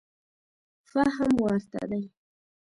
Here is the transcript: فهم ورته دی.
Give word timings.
فهم 0.91 1.31
ورته 1.45 1.81
دی. 1.89 2.03